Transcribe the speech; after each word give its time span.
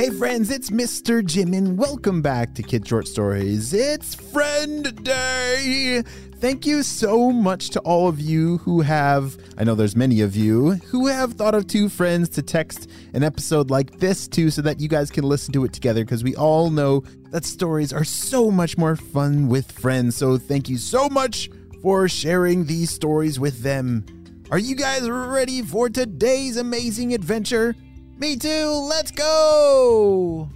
Hey 0.00 0.08
friends, 0.08 0.50
it's 0.50 0.70
Mr. 0.70 1.22
Jim 1.22 1.52
and 1.52 1.76
welcome 1.76 2.22
back 2.22 2.54
to 2.54 2.62
Kid 2.62 2.88
Short 2.88 3.06
Stories. 3.06 3.74
It's 3.74 4.14
Friend 4.14 5.04
Day! 5.04 6.02
Thank 6.36 6.64
you 6.64 6.82
so 6.82 7.30
much 7.30 7.68
to 7.68 7.80
all 7.80 8.08
of 8.08 8.18
you 8.18 8.56
who 8.56 8.80
have, 8.80 9.36
I 9.58 9.64
know 9.64 9.74
there's 9.74 9.94
many 9.94 10.22
of 10.22 10.34
you, 10.34 10.70
who 10.86 11.08
have 11.08 11.34
thought 11.34 11.54
of 11.54 11.66
two 11.66 11.90
friends 11.90 12.30
to 12.30 12.40
text 12.40 12.88
an 13.12 13.22
episode 13.22 13.70
like 13.70 13.98
this 13.98 14.26
to 14.28 14.48
so 14.48 14.62
that 14.62 14.80
you 14.80 14.88
guys 14.88 15.10
can 15.10 15.24
listen 15.24 15.52
to 15.52 15.66
it 15.66 15.74
together 15.74 16.02
because 16.02 16.24
we 16.24 16.34
all 16.34 16.70
know 16.70 17.04
that 17.30 17.44
stories 17.44 17.92
are 17.92 18.02
so 18.02 18.50
much 18.50 18.78
more 18.78 18.96
fun 18.96 19.50
with 19.50 19.70
friends. 19.70 20.16
So 20.16 20.38
thank 20.38 20.70
you 20.70 20.78
so 20.78 21.10
much 21.10 21.50
for 21.82 22.08
sharing 22.08 22.64
these 22.64 22.88
stories 22.88 23.38
with 23.38 23.62
them. 23.62 24.06
Are 24.50 24.58
you 24.58 24.76
guys 24.76 25.10
ready 25.10 25.60
for 25.60 25.90
today's 25.90 26.56
amazing 26.56 27.12
adventure? 27.12 27.76
Me 28.20 28.36
too, 28.36 28.68
let's 28.86 29.10
go! 29.10 30.46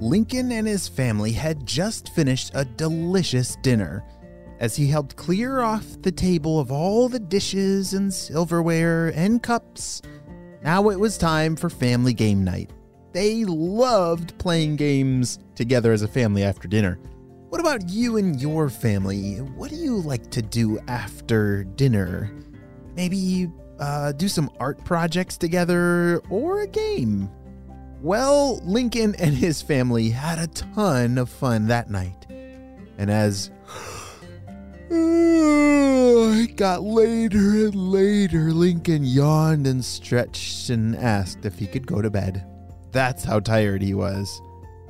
Lincoln 0.00 0.52
and 0.52 0.68
his 0.68 0.86
family 0.86 1.32
had 1.32 1.66
just 1.66 2.14
finished 2.14 2.52
a 2.54 2.64
delicious 2.64 3.56
dinner. 3.62 4.04
As 4.60 4.76
he 4.76 4.86
helped 4.86 5.16
clear 5.16 5.62
off 5.62 6.00
the 6.00 6.12
table 6.12 6.60
of 6.60 6.70
all 6.70 7.08
the 7.08 7.18
dishes 7.18 7.94
and 7.94 8.14
silverware 8.14 9.08
and 9.16 9.42
cups, 9.42 10.00
now 10.62 10.90
it 10.90 11.00
was 11.00 11.18
time 11.18 11.56
for 11.56 11.68
family 11.68 12.12
game 12.14 12.44
night. 12.44 12.70
They 13.12 13.44
loved 13.44 14.38
playing 14.38 14.76
games 14.76 15.40
together 15.56 15.92
as 15.92 16.02
a 16.02 16.08
family 16.08 16.44
after 16.44 16.68
dinner. 16.68 17.00
What 17.50 17.60
about 17.60 17.88
you 17.88 18.16
and 18.16 18.40
your 18.40 18.70
family? 18.70 19.38
What 19.38 19.70
do 19.70 19.76
you 19.76 19.96
like 19.96 20.30
to 20.30 20.40
do 20.40 20.78
after 20.86 21.64
dinner? 21.64 22.30
Maybe 22.94 23.50
uh, 23.80 24.12
do 24.12 24.28
some 24.28 24.52
art 24.60 24.84
projects 24.84 25.36
together 25.36 26.20
or 26.30 26.60
a 26.60 26.68
game? 26.68 27.28
Well, 28.00 28.60
Lincoln 28.64 29.16
and 29.16 29.34
his 29.34 29.62
family 29.62 30.10
had 30.10 30.38
a 30.38 30.46
ton 30.46 31.18
of 31.18 31.28
fun 31.28 31.66
that 31.66 31.90
night. 31.90 32.24
And 32.98 33.10
as 33.10 33.50
it 34.88 36.54
got 36.54 36.84
later 36.84 37.66
and 37.66 37.74
later, 37.74 38.52
Lincoln 38.52 39.02
yawned 39.02 39.66
and 39.66 39.84
stretched 39.84 40.70
and 40.70 40.94
asked 40.94 41.44
if 41.44 41.58
he 41.58 41.66
could 41.66 41.88
go 41.88 42.00
to 42.00 42.10
bed. 42.10 42.46
That's 42.92 43.24
how 43.24 43.40
tired 43.40 43.82
he 43.82 43.94
was. 43.94 44.40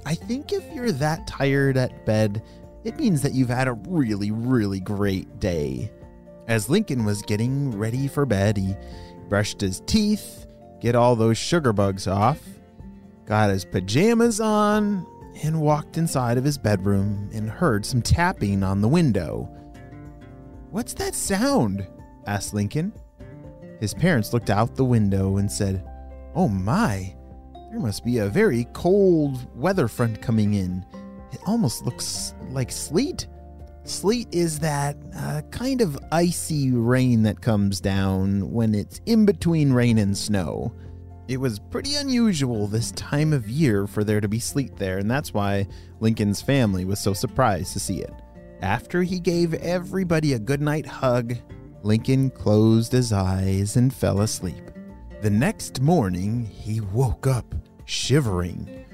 I 0.06 0.14
think 0.14 0.52
if 0.52 0.64
you're 0.72 0.92
that 0.92 1.26
tired 1.26 1.76
at 1.76 2.06
bed, 2.06 2.42
it 2.84 2.96
means 2.96 3.22
that 3.22 3.32
you've 3.32 3.50
had 3.50 3.68
a 3.68 3.72
really, 3.72 4.30
really 4.30 4.80
great 4.80 5.38
day. 5.38 5.90
As 6.48 6.68
Lincoln 6.68 7.04
was 7.04 7.22
getting 7.22 7.76
ready 7.76 8.08
for 8.08 8.26
bed, 8.26 8.56
he 8.56 8.74
brushed 9.28 9.60
his 9.60 9.80
teeth, 9.86 10.46
get 10.80 10.94
all 10.96 11.14
those 11.14 11.38
sugar 11.38 11.72
bugs 11.72 12.06
off, 12.06 12.40
got 13.26 13.50
his 13.50 13.64
pajamas 13.64 14.40
on, 14.40 15.06
and 15.42 15.60
walked 15.60 15.96
inside 15.96 16.38
of 16.38 16.44
his 16.44 16.58
bedroom 16.58 17.30
and 17.32 17.48
heard 17.48 17.86
some 17.86 18.02
tapping 18.02 18.62
on 18.62 18.80
the 18.80 18.88
window. 18.88 19.48
What's 20.70 20.94
that 20.94 21.14
sound? 21.14 21.86
asked 22.26 22.54
Lincoln. 22.54 22.92
His 23.80 23.94
parents 23.94 24.32
looked 24.32 24.50
out 24.50 24.74
the 24.74 24.84
window 24.84 25.36
and 25.36 25.50
said, 25.50 25.84
Oh 26.34 26.48
my, 26.48 27.14
there 27.70 27.78
must 27.78 28.04
be 28.04 28.18
a 28.18 28.28
very 28.28 28.66
cold 28.72 29.46
weather 29.54 29.86
front 29.86 30.20
coming 30.20 30.54
in. 30.54 30.84
It 31.32 31.40
almost 31.46 31.84
looks 31.84 32.34
like 32.50 32.72
sleet. 32.72 33.28
Sleet 33.84 34.28
is 34.32 34.58
that 34.58 34.96
uh, 35.16 35.42
kind 35.52 35.80
of 35.80 35.96
icy 36.10 36.72
rain 36.72 37.22
that 37.22 37.40
comes 37.40 37.80
down 37.80 38.50
when 38.50 38.74
it's 38.74 39.00
in 39.06 39.24
between 39.24 39.72
rain 39.72 39.98
and 39.98 40.18
snow. 40.18 40.74
It 41.28 41.38
was 41.38 41.60
pretty 41.60 41.94
unusual 41.94 42.66
this 42.66 42.90
time 42.92 43.32
of 43.32 43.48
year 43.48 43.86
for 43.86 44.02
there 44.02 44.20
to 44.20 44.28
be 44.28 44.40
sleet 44.40 44.76
there, 44.76 44.98
and 44.98 45.08
that's 45.08 45.32
why 45.32 45.68
Lincoln's 46.00 46.42
family 46.42 46.84
was 46.84 46.98
so 46.98 47.12
surprised 47.14 47.72
to 47.74 47.80
see 47.80 48.00
it. 48.00 48.12
After 48.62 49.04
he 49.04 49.20
gave 49.20 49.54
everybody 49.54 50.32
a 50.32 50.40
goodnight 50.40 50.86
hug, 50.86 51.36
Lincoln 51.84 52.30
closed 52.30 52.90
his 52.90 53.12
eyes 53.12 53.76
and 53.76 53.94
fell 53.94 54.20
asleep. 54.20 54.69
The 55.22 55.28
next 55.30 55.82
morning, 55.82 56.46
he 56.46 56.80
woke 56.80 57.26
up 57.26 57.54
shivering. 57.84 58.86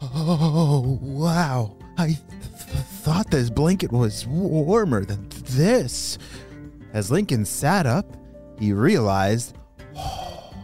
Oh, 0.00 1.00
wow. 1.02 1.76
I 1.98 2.06
th- 2.06 2.18
thought 3.02 3.32
this 3.32 3.50
blanket 3.50 3.90
was 3.90 4.28
warmer 4.28 5.04
than 5.04 5.28
this. 5.46 6.18
As 6.92 7.10
Lincoln 7.10 7.44
sat 7.44 7.84
up, 7.84 8.16
he 8.60 8.72
realized 8.72 9.56
oh, 9.96 10.54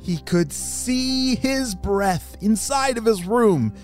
he 0.00 0.18
could 0.18 0.52
see 0.52 1.34
his 1.34 1.74
breath 1.74 2.36
inside 2.40 2.98
of 2.98 3.04
his 3.04 3.24
room. 3.24 3.74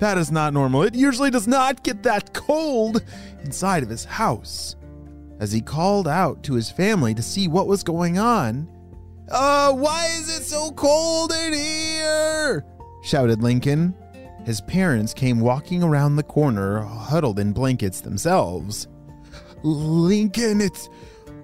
That 0.00 0.18
is 0.18 0.30
not 0.30 0.52
normal. 0.52 0.82
It 0.82 0.94
usually 0.94 1.30
does 1.30 1.48
not 1.48 1.82
get 1.82 2.02
that 2.02 2.34
cold 2.34 3.02
inside 3.42 3.82
of 3.82 3.88
his 3.88 4.04
house. 4.04 4.76
As 5.40 5.50
he 5.50 5.62
called 5.62 6.06
out 6.06 6.42
to 6.42 6.52
his 6.52 6.70
family 6.70 7.14
to 7.14 7.22
see 7.22 7.48
what 7.48 7.66
was 7.66 7.82
going 7.82 8.18
on, 8.18 8.68
uh, 9.30 9.72
why 9.72 10.06
is 10.18 10.36
it 10.36 10.42
so 10.42 10.70
cold 10.72 11.32
in 11.32 11.52
here? 11.52 12.64
shouted 13.02 13.42
Lincoln. 13.42 13.94
His 14.44 14.60
parents 14.60 15.14
came 15.14 15.40
walking 15.40 15.82
around 15.82 16.16
the 16.16 16.22
corner, 16.22 16.80
huddled 16.80 17.38
in 17.38 17.52
blankets 17.52 18.00
themselves. 18.00 18.88
Lincoln, 19.62 20.60
it's. 20.60 20.88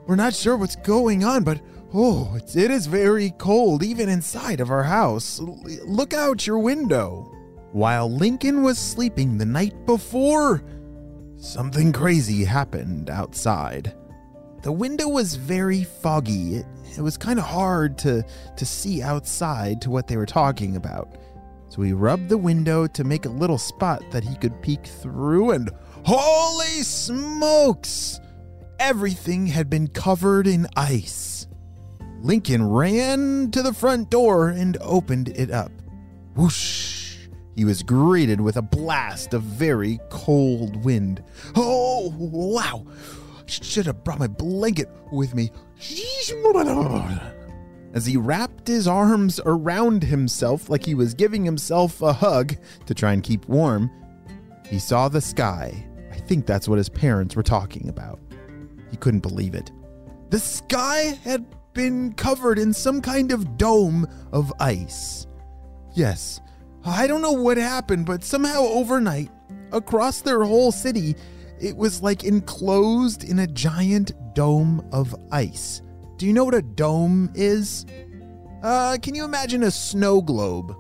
We're 0.07 0.17
not 0.17 0.35
sure 0.35 0.57
what's 0.57 0.77
going 0.77 1.23
on, 1.23 1.45
but 1.45 1.61
oh, 1.95 2.33
it's, 2.35 2.57
it 2.57 2.71
is 2.71 2.87
very 2.87 3.31
cold, 3.39 3.83
even 3.83 4.09
inside 4.09 4.61
of 4.61 4.71
our 4.71 4.83
house. 4.83 5.39
L- 5.39 5.63
look 5.85 6.15
out 6.15 6.47
your 6.47 6.59
window. 6.59 7.35
While 7.73 8.11
Lincoln 8.11 8.63
was 8.63 8.79
sleeping 8.79 9.37
the 9.37 9.45
night 9.45 9.87
before, 9.87 10.65
something 11.37 11.93
crazy 11.93 12.45
happened 12.45 13.11
outside. 13.11 13.95
The 14.63 14.73
window 14.73 15.09
was 15.09 15.37
very 15.37 15.85
foggy. 15.85 16.57
It, 16.57 16.67
it 16.97 17.01
was 17.01 17.17
kind 17.17 17.39
of 17.39 17.45
hard 17.45 17.97
to, 17.99 18.25
to 18.57 18.67
see 18.67 19.03
outside 19.03 19.81
to 19.83 19.91
what 19.91 20.09
they 20.09 20.17
were 20.17 20.27
talking 20.27 20.77
about. 20.77 21.17
So 21.69 21.83
he 21.83 21.93
rubbed 21.93 22.29
the 22.29 22.39
window 22.39 22.87
to 22.87 23.05
make 23.05 23.27
a 23.27 23.31
little 23.31 23.59
spot 23.59 24.03
that 24.11 24.25
he 24.25 24.35
could 24.37 24.63
peek 24.63 24.87
through, 24.87 25.51
and 25.51 25.71
holy 26.05 26.83
smokes! 26.83 28.21
Everything 28.81 29.47
had 29.47 29.69
been 29.69 29.89
covered 29.89 30.47
in 30.47 30.67
ice. 30.77 31.47
Lincoln 32.21 32.69
ran 32.69 33.51
to 33.53 33.63
the 33.63 33.75
front 33.75 34.11
door 34.11 34.49
and 34.49 34.77
opened 34.81 35.29
it 35.29 35.51
up. 35.51 35.71
Whoosh! 36.35 37.29
He 37.55 37.65
was 37.65 37.83
greeted 37.83 38.41
with 38.41 38.57
a 38.57 38.63
blast 38.63 39.35
of 39.35 39.43
very 39.43 40.01
cold 40.11 40.85
wind. 40.85 41.23
Oh, 41.55 42.15
wow! 42.17 42.87
Should 43.49 43.87
have 43.87 44.05
brought 44.05 44.19
my 44.19 44.27
blanket 44.27 44.89
with 45.11 45.35
me. 45.35 45.51
As 47.95 48.05
he 48.05 48.17
wrapped 48.19 48.69
his 48.69 48.87
arms 48.87 49.41
around 49.47 50.05
himself 50.05 50.69
like 50.69 50.85
he 50.85 50.95
was 50.95 51.15
giving 51.15 51.45
himself 51.45 52.03
a 52.03 52.13
hug 52.13 52.57
to 52.85 52.95
try 52.95 53.13
and 53.13 53.23
keep 53.23 53.49
warm, 53.49 53.91
he 54.69 54.79
saw 54.79 55.09
the 55.09 55.21
sky. 55.21 55.87
I 56.13 56.17
think 56.17 56.45
that's 56.45 56.69
what 56.69 56.77
his 56.77 56.91
parents 56.91 57.35
were 57.35 57.43
talking 57.43 57.89
about. 57.89 58.21
He 58.91 58.99
couldn't 58.99 59.21
believe 59.21 59.55
it. 59.55 59.73
The 60.29 60.39
sky 60.39 61.19
had 61.25 61.47
been 61.73 62.13
covered 62.13 62.59
in 62.59 62.75
some 62.75 63.01
kind 63.01 63.33
of 63.33 63.57
dome 63.57 64.07
of 64.31 64.53
ice. 64.61 65.27
Yes, 65.95 66.41
I 66.85 67.07
don't 67.07 67.23
know 67.23 67.33
what 67.33 67.57
happened, 67.57 68.05
but 68.05 68.23
somehow 68.23 68.61
overnight, 68.61 69.31
across 69.73 70.21
their 70.21 70.45
whole 70.45 70.73
city, 70.73 71.17
it 71.61 71.77
was 71.77 72.03
like 72.03 72.25
enclosed 72.25 73.25
in 73.25 73.41
a 73.41 73.47
giant 73.47 74.13
dome 74.35 74.87
of 74.93 75.15
ice. 75.31 75.83
Do 76.17 76.27
you 76.27 76.33
know 76.33 76.45
what 76.45 76.55
a 76.55 76.63
dome 76.63 77.31
is? 77.35 77.87
Uh, 78.63 78.99
can 79.01 79.15
you 79.15 79.25
imagine 79.25 79.63
a 79.63 79.71
snow 79.71 80.21
globe? 80.21 80.75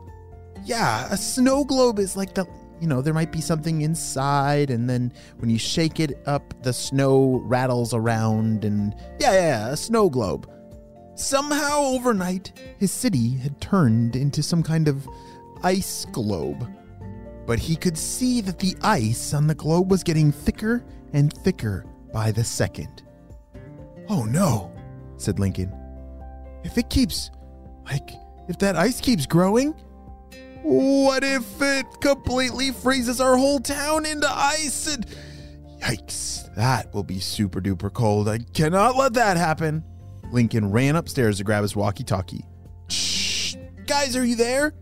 Yeah, 0.64 1.06
a 1.10 1.16
snow 1.16 1.64
globe 1.64 1.98
is 1.98 2.16
like 2.16 2.34
the, 2.34 2.46
you 2.80 2.88
know, 2.88 3.00
there 3.00 3.14
might 3.14 3.32
be 3.32 3.40
something 3.40 3.82
inside, 3.82 4.70
and 4.70 4.90
then 4.90 5.12
when 5.38 5.48
you 5.48 5.58
shake 5.58 6.00
it 6.00 6.20
up, 6.26 6.54
the 6.62 6.72
snow 6.72 7.40
rattles 7.44 7.94
around, 7.94 8.64
and 8.64 8.94
yeah, 9.20 9.32
yeah, 9.32 9.68
a 9.68 9.76
snow 9.76 10.10
globe. 10.10 10.50
Somehow 11.14 11.82
overnight, 11.82 12.52
his 12.78 12.92
city 12.92 13.36
had 13.36 13.60
turned 13.60 14.14
into 14.14 14.42
some 14.42 14.62
kind 14.62 14.88
of 14.88 15.08
ice 15.62 16.04
globe. 16.12 16.68
But 17.48 17.58
he 17.58 17.76
could 17.76 17.96
see 17.96 18.42
that 18.42 18.58
the 18.58 18.76
ice 18.82 19.32
on 19.32 19.46
the 19.46 19.54
globe 19.54 19.90
was 19.90 20.02
getting 20.02 20.30
thicker 20.30 20.84
and 21.14 21.32
thicker 21.32 21.86
by 22.12 22.30
the 22.30 22.44
second. 22.44 23.02
Oh 24.10 24.24
no, 24.24 24.70
said 25.16 25.38
Lincoln. 25.38 25.72
If 26.62 26.76
it 26.76 26.90
keeps, 26.90 27.30
like, 27.86 28.10
if 28.48 28.58
that 28.58 28.76
ice 28.76 29.00
keeps 29.00 29.24
growing, 29.24 29.72
what 30.62 31.24
if 31.24 31.62
it 31.62 31.86
completely 32.02 32.70
freezes 32.70 33.18
our 33.18 33.38
whole 33.38 33.60
town 33.60 34.04
into 34.04 34.28
ice 34.30 34.94
and 34.94 35.06
Yikes, 35.80 36.54
that 36.54 36.92
will 36.92 37.04
be 37.04 37.18
super 37.18 37.62
duper 37.62 37.90
cold. 37.90 38.28
I 38.28 38.40
cannot 38.52 38.96
let 38.96 39.14
that 39.14 39.38
happen. 39.38 39.82
Lincoln 40.32 40.70
ran 40.70 40.96
upstairs 40.96 41.38
to 41.38 41.44
grab 41.44 41.62
his 41.62 41.74
walkie 41.74 42.04
talkie. 42.04 42.44
Shh, 42.88 43.54
guys, 43.86 44.16
are 44.16 44.24
you 44.24 44.36
there? 44.36 44.74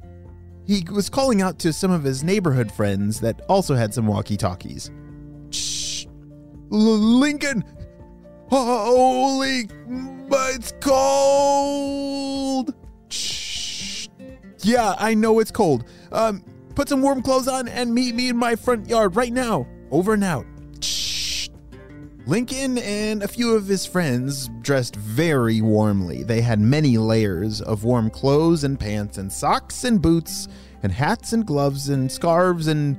He 0.67 0.85
was 0.91 1.09
calling 1.09 1.43
out 1.43 1.59
to 1.61 1.73
some 1.73 1.93
of 1.93 2.03
his 2.03 2.25
neighborhood 2.25 2.73
friends 2.73 3.21
that 3.21 3.41
also 3.49 3.75
had 3.75 3.95
some 3.95 4.07
walkie 4.07 4.37
talkies. 4.37 4.91
Shh, 5.51 6.07
Lincoln, 6.71 7.65
holy, 8.49 9.69
but 10.29 10.57
it's 10.57 10.73
cold. 10.81 12.75
Shh, 13.09 14.09
yeah, 14.63 14.97
I 14.99 15.15
know 15.15 15.39
it's 15.39 15.53
cold. 15.53 15.85
Um, 16.11 16.43
put 16.75 16.89
some 16.89 17.01
warm 17.01 17.23
clothes 17.23 17.47
on 17.47 17.69
and 17.69 17.95
meet 17.95 18.17
me 18.17 18.29
in 18.29 18.37
my 18.37 18.57
front 18.57 18.89
yard 18.89 19.15
right 19.15 19.33
now. 19.33 19.69
Over 19.93 20.15
and 20.15 20.25
out. 20.25 20.47
Lincoln 22.29 22.77
and 22.79 23.23
a 23.23 23.29
few 23.29 23.55
of 23.55 23.69
his 23.69 23.87
friends 23.87 24.49
dressed 24.61 24.97
very 24.97 25.61
warmly. 25.61 26.25
They 26.25 26.41
had 26.41 26.59
many 26.59 26.99
layers 26.99 27.61
of 27.61 27.85
warm 27.85 28.11
clothes 28.11 28.65
and 28.65 28.81
pants 28.81 29.17
and 29.19 29.33
socks 29.33 29.85
and 29.85 30.03
boots 30.03 30.49
and 30.83 30.91
hats 30.91 31.33
and 31.33 31.47
gloves 31.47 31.89
and 31.89 32.11
scarves 32.11 32.67
and 32.67 32.99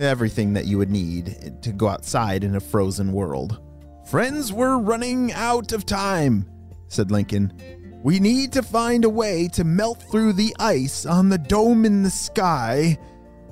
everything 0.00 0.54
that 0.54 0.64
you 0.64 0.78
would 0.78 0.90
need 0.90 1.58
to 1.60 1.70
go 1.70 1.88
outside 1.88 2.44
in 2.44 2.56
a 2.56 2.60
frozen 2.60 3.12
world. 3.12 3.60
Friends, 4.08 4.54
we're 4.54 4.78
running 4.78 5.32
out 5.32 5.72
of 5.72 5.84
time, 5.84 6.48
said 6.88 7.10
Lincoln. 7.10 7.52
We 8.02 8.20
need 8.20 8.54
to 8.54 8.62
find 8.62 9.04
a 9.04 9.10
way 9.10 9.48
to 9.48 9.64
melt 9.64 10.02
through 10.10 10.32
the 10.32 10.56
ice 10.58 11.04
on 11.04 11.28
the 11.28 11.36
dome 11.36 11.84
in 11.84 12.02
the 12.02 12.10
sky, 12.10 12.96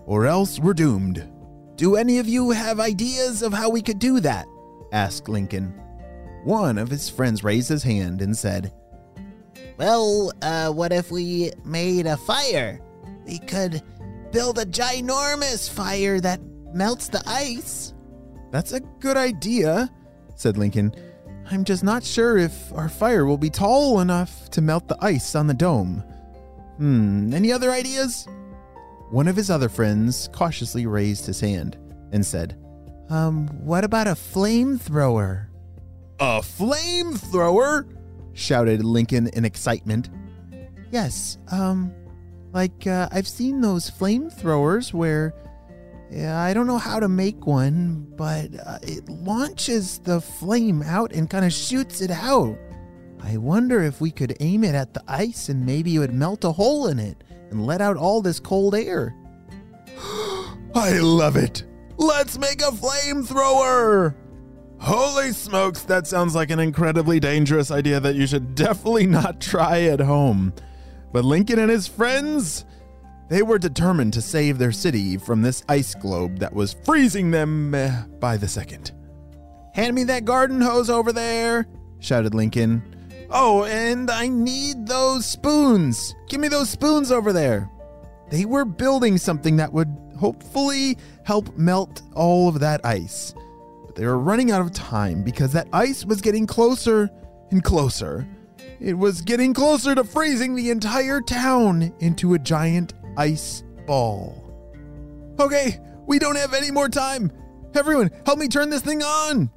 or 0.06 0.24
else 0.24 0.58
we're 0.58 0.72
doomed. 0.72 1.30
Do 1.76 1.96
any 1.96 2.20
of 2.20 2.28
you 2.28 2.52
have 2.52 2.80
ideas 2.80 3.42
of 3.42 3.52
how 3.52 3.68
we 3.68 3.82
could 3.82 3.98
do 3.98 4.20
that? 4.20 4.46
Asked 4.94 5.28
Lincoln. 5.28 5.74
One 6.44 6.78
of 6.78 6.88
his 6.88 7.10
friends 7.10 7.44
raised 7.44 7.68
his 7.68 7.82
hand 7.82 8.22
and 8.22 8.36
said, 8.36 8.72
Well, 9.76 10.32
uh, 10.40 10.70
what 10.70 10.92
if 10.92 11.10
we 11.10 11.50
made 11.64 12.06
a 12.06 12.16
fire? 12.16 12.80
We 13.26 13.38
could 13.40 13.82
build 14.30 14.58
a 14.58 14.64
ginormous 14.64 15.68
fire 15.68 16.20
that 16.20 16.40
melts 16.72 17.08
the 17.08 17.22
ice. 17.26 17.92
That's 18.50 18.72
a 18.72 18.80
good 19.00 19.16
idea, 19.16 19.90
said 20.36 20.56
Lincoln. 20.56 20.94
I'm 21.50 21.64
just 21.64 21.82
not 21.82 22.04
sure 22.04 22.38
if 22.38 22.72
our 22.72 22.88
fire 22.88 23.26
will 23.26 23.36
be 23.36 23.50
tall 23.50 24.00
enough 24.00 24.48
to 24.50 24.62
melt 24.62 24.88
the 24.88 24.98
ice 25.00 25.34
on 25.34 25.46
the 25.46 25.54
dome. 25.54 26.04
Hmm, 26.78 27.34
any 27.34 27.52
other 27.52 27.70
ideas? 27.70 28.26
One 29.10 29.28
of 29.28 29.36
his 29.36 29.50
other 29.50 29.68
friends 29.68 30.28
cautiously 30.32 30.86
raised 30.86 31.26
his 31.26 31.40
hand 31.40 31.78
and 32.12 32.24
said, 32.24 32.56
Um, 33.10 33.48
what 33.64 33.84
about 33.84 34.06
a 34.06 34.12
flamethrower? 34.12 35.46
A 36.20 36.40
flamethrower? 36.40 37.90
shouted 38.32 38.84
Lincoln 38.84 39.28
in 39.28 39.44
excitement. 39.44 40.10
Yes, 40.90 41.38
um, 41.50 41.92
like, 42.52 42.86
uh, 42.86 43.08
I've 43.12 43.28
seen 43.28 43.60
those 43.60 43.90
flamethrowers 43.90 44.92
where 44.92 45.34
yeah, 46.10 46.40
I 46.40 46.54
don't 46.54 46.68
know 46.68 46.78
how 46.78 47.00
to 47.00 47.08
make 47.08 47.44
one, 47.44 48.06
but 48.16 48.50
uh, 48.64 48.78
it 48.82 49.08
launches 49.08 49.98
the 49.98 50.20
flame 50.20 50.82
out 50.82 51.12
and 51.12 51.28
kind 51.28 51.44
of 51.44 51.52
shoots 51.52 52.00
it 52.00 52.10
out. 52.12 52.56
I 53.20 53.36
wonder 53.38 53.82
if 53.82 54.00
we 54.00 54.12
could 54.12 54.36
aim 54.38 54.62
it 54.62 54.76
at 54.76 54.94
the 54.94 55.02
ice 55.08 55.48
and 55.48 55.66
maybe 55.66 55.96
it 55.96 55.98
would 55.98 56.14
melt 56.14 56.44
a 56.44 56.52
hole 56.52 56.86
in 56.86 57.00
it 57.00 57.24
and 57.50 57.66
let 57.66 57.80
out 57.80 57.96
all 57.96 58.20
this 58.20 58.38
cold 58.38 58.76
air. 58.76 59.12
I 60.74 60.98
love 61.00 61.36
it. 61.36 61.64
Let's 61.96 62.38
make 62.38 62.60
a 62.60 62.70
flamethrower. 62.70 64.14
Holy 64.78 65.32
smokes, 65.32 65.82
that 65.82 66.06
sounds 66.06 66.34
like 66.34 66.50
an 66.50 66.58
incredibly 66.58 67.20
dangerous 67.20 67.70
idea 67.70 68.00
that 68.00 68.16
you 68.16 68.26
should 68.26 68.54
definitely 68.54 69.06
not 69.06 69.40
try 69.40 69.82
at 69.82 70.00
home. 70.00 70.52
But 71.12 71.24
Lincoln 71.24 71.58
and 71.58 71.70
his 71.70 71.86
friends, 71.86 72.64
they 73.28 73.42
were 73.42 73.58
determined 73.58 74.12
to 74.14 74.20
save 74.20 74.58
their 74.58 74.72
city 74.72 75.16
from 75.16 75.42
this 75.42 75.64
ice 75.68 75.94
globe 75.94 76.38
that 76.40 76.52
was 76.52 76.76
freezing 76.84 77.30
them 77.30 77.74
eh, 77.74 78.02
by 78.20 78.36
the 78.36 78.48
second. 78.48 78.92
Hand 79.74 79.94
me 79.94 80.04
that 80.04 80.24
garden 80.24 80.60
hose 80.60 80.90
over 80.90 81.12
there, 81.12 81.66
shouted 82.00 82.34
Lincoln. 82.34 82.82
Oh, 83.30 83.64
and 83.64 84.10
I 84.10 84.28
need 84.28 84.86
those 84.86 85.24
spoons. 85.24 86.14
Give 86.28 86.40
me 86.40 86.48
those 86.48 86.68
spoons 86.68 87.10
over 87.10 87.32
there. 87.32 87.70
They 88.30 88.44
were 88.44 88.64
building 88.64 89.18
something 89.18 89.56
that 89.56 89.72
would 89.72 89.96
hopefully 90.18 90.96
help 91.24 91.56
melt 91.56 92.02
all 92.14 92.48
of 92.48 92.60
that 92.60 92.84
ice. 92.84 93.34
But 93.86 93.94
they 93.94 94.06
were 94.06 94.18
running 94.18 94.50
out 94.50 94.60
of 94.60 94.72
time 94.72 95.22
because 95.22 95.52
that 95.52 95.68
ice 95.72 96.04
was 96.04 96.20
getting 96.20 96.46
closer 96.46 97.10
and 97.50 97.62
closer. 97.62 98.26
It 98.80 98.94
was 98.94 99.20
getting 99.22 99.54
closer 99.54 99.94
to 99.94 100.04
freezing 100.04 100.54
the 100.54 100.70
entire 100.70 101.20
town 101.20 101.94
into 102.00 102.34
a 102.34 102.38
giant 102.38 102.94
ice 103.16 103.62
ball. 103.86 104.40
Okay, 105.38 105.80
we 106.06 106.18
don't 106.18 106.36
have 106.36 106.54
any 106.54 106.70
more 106.70 106.88
time. 106.88 107.32
Everyone, 107.74 108.10
help 108.24 108.38
me 108.38 108.48
turn 108.48 108.70
this 108.70 108.82
thing 108.82 109.02
on. 109.02 109.50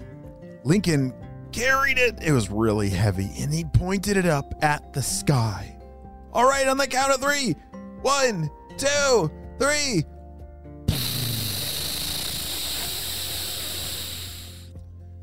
Lincoln 0.64 1.14
carried 1.52 1.98
it. 1.98 2.22
It 2.22 2.32
was 2.32 2.50
really 2.50 2.90
heavy, 2.90 3.30
and 3.40 3.54
he 3.54 3.64
pointed 3.64 4.18
it 4.18 4.26
up 4.26 4.54
at 4.62 4.94
the 4.94 5.02
sky. 5.02 5.78
All 6.34 6.48
right, 6.48 6.68
on 6.68 6.78
the 6.78 6.88
count 6.88 7.14
of 7.14 7.22
three. 7.22 7.56
One, 8.02 8.50
two, 8.78 9.32
three. 9.60 10.04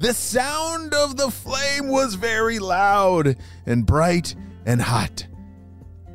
The 0.05 0.13
sound 0.13 0.93
of 0.93 1.17
the 1.17 1.31
flame 1.31 1.89
was 1.89 2.15
very 2.15 2.59
loud 2.59 3.39
and 3.65 3.87
bright 3.87 4.35
and 4.67 4.83
hot. 4.83 5.27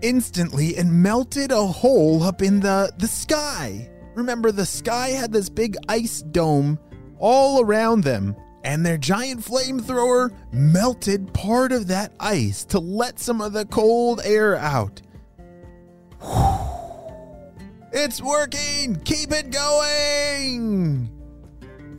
Instantly, 0.03 0.77
it 0.77 0.85
melted 0.85 1.51
a 1.51 1.65
hole 1.65 2.21
up 2.21 2.43
in 2.43 2.59
the, 2.59 2.93
the 2.99 3.07
sky. 3.07 3.89
Remember, 4.13 4.51
the 4.51 4.67
sky 4.67 5.07
had 5.07 5.31
this 5.31 5.49
big 5.49 5.75
ice 5.87 6.21
dome 6.21 6.77
all 7.17 7.61
around 7.61 8.03
them, 8.03 8.35
and 8.63 8.85
their 8.85 8.99
giant 8.99 9.41
flamethrower 9.41 10.31
melted 10.53 11.33
part 11.33 11.71
of 11.71 11.87
that 11.87 12.13
ice 12.19 12.65
to 12.65 12.77
let 12.77 13.17
some 13.17 13.41
of 13.41 13.53
the 13.53 13.65
cold 13.65 14.21
air 14.23 14.55
out. 14.55 15.01
It's 17.91 18.21
working! 18.21 18.97
Keep 19.03 19.31
it 19.31 19.49
going! 19.49 21.18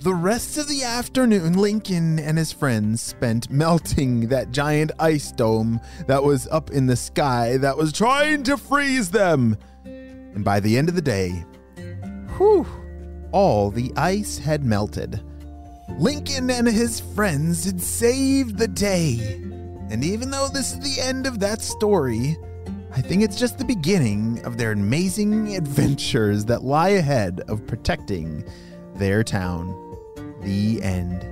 The 0.01 0.15
rest 0.15 0.57
of 0.57 0.67
the 0.67 0.83
afternoon, 0.83 1.59
Lincoln 1.59 2.19
and 2.19 2.39
his 2.39 2.53
friends 2.53 3.03
spent 3.03 3.51
melting 3.51 4.29
that 4.29 4.51
giant 4.51 4.93
ice 4.99 5.31
dome 5.31 5.79
that 6.07 6.25
was 6.25 6.49
up 6.49 6.71
in 6.71 6.87
the 6.87 6.97
sky 6.97 7.59
that 7.59 7.77
was 7.77 7.93
trying 7.93 8.43
to 8.45 8.57
freeze 8.57 9.11
them. 9.11 9.59
And 9.85 10.43
by 10.43 10.59
the 10.59 10.79
end 10.79 10.89
of 10.89 10.95
the 10.95 11.03
day, 11.03 11.45
whew, 12.39 12.67
all 13.31 13.71
the 13.71 13.93
ice 13.95 14.39
had 14.39 14.65
melted. 14.65 15.23
Lincoln 15.99 16.49
and 16.49 16.67
his 16.67 17.01
friends 17.01 17.67
had 17.67 17.83
saved 17.83 18.57
the 18.57 18.69
day. 18.69 19.35
And 19.91 20.03
even 20.03 20.31
though 20.31 20.49
this 20.49 20.73
is 20.73 20.81
the 20.81 21.03
end 21.03 21.27
of 21.27 21.41
that 21.41 21.61
story, 21.61 22.39
I 22.95 23.03
think 23.03 23.23
it's 23.23 23.39
just 23.39 23.59
the 23.59 23.67
beginning 23.67 24.41
of 24.47 24.57
their 24.57 24.73
amazing 24.73 25.57
adventures 25.57 26.47
that 26.47 26.63
lie 26.63 26.89
ahead 26.89 27.43
of 27.49 27.67
protecting 27.67 28.45
their 28.95 29.23
town. 29.23 29.90
The 30.43 30.83
end. 30.83 31.27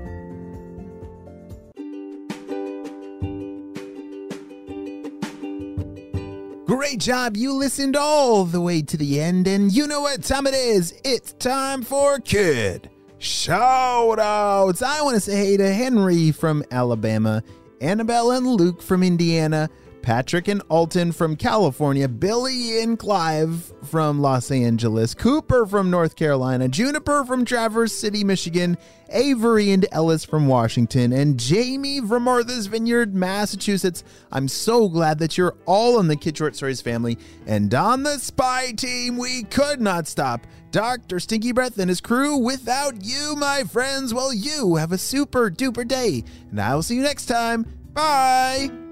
Great 6.67 7.01
job. 7.01 7.37
You 7.37 7.55
listened 7.55 7.97
all 7.97 8.45
the 8.45 8.61
way 8.61 8.83
to 8.83 8.97
the 8.97 9.21
end, 9.21 9.47
and 9.47 9.73
you 9.73 9.87
know 9.87 10.03
what 10.03 10.23
time 10.23 10.47
it 10.47 10.55
is. 10.55 10.95
It's 11.05 11.33
time 11.33 11.83
for 11.83 12.19
Kid 12.19 12.91
Shout 13.19 14.19
Outs. 14.19 14.83
I 14.83 15.01
want 15.03 15.15
to 15.15 15.21
say 15.21 15.37
hey 15.37 15.57
to 15.57 15.73
Henry 15.73 16.31
from 16.31 16.63
Alabama, 16.71 17.43
Annabelle 17.81 18.33
and 18.33 18.47
Luke 18.47 18.83
from 18.83 19.03
Indiana, 19.03 19.71
Patrick 20.03 20.49
and 20.49 20.63
Alton 20.69 21.13
from 21.13 21.37
California, 21.37 22.09
Billy 22.09 22.83
and 22.83 22.99
Clive 22.99 23.73
from 23.85 24.21
Los 24.21 24.51
Angeles, 24.51 25.15
Cooper 25.15 25.67
from 25.67 25.91
North 25.91 26.17
Carolina, 26.17 26.69
Juniper 26.69 27.25
from 27.25 27.45
Traverse 27.45 27.93
City, 27.93 28.25
Michigan, 28.25 28.79
Avery 29.11 29.71
and 29.71 29.87
Ellis 29.93 30.25
from 30.25 30.47
Washington, 30.47 31.13
and 31.13 31.39
Jamie 31.39 32.01
from 32.01 32.25
Martha's 32.25 32.67
Vineyard, 32.67 33.15
Massachusetts. 33.15 34.05
I'm 34.33 34.49
so 34.49 34.89
glad 34.89 35.19
that 35.19 35.37
you're 35.37 35.57
all 35.67 36.01
in 36.01 36.09
the 36.09 36.17
Kid 36.17 36.37
Short 36.37 36.57
Stories 36.57 36.81
family. 36.81 37.19
And 37.47 37.73
on 37.75 38.03
the 38.03 38.19
spy 38.19 38.73
team, 38.73 39.17
we 39.17 39.45
could 39.45 39.81
not 39.81 40.07
stop 40.07 40.47
Dr. 40.71 41.21
Stinky 41.21 41.53
Breath 41.53 41.79
and 41.79 41.89
his 41.89 42.01
crew 42.01 42.37
without 42.37 43.05
you, 43.05 43.35
my 43.37 43.65
friends. 43.65 44.13
Well, 44.13 44.33
you 44.33 44.77
have 44.77 44.93
a 44.93 44.99
super 44.99 45.51
duper 45.51 45.87
day, 45.87 46.25
and 46.51 46.61
I 46.61 46.75
will 46.75 46.83
see 46.83 46.97
you 46.97 47.03
next 47.03 47.27
time. 47.27 47.67
Bye. 47.93 48.88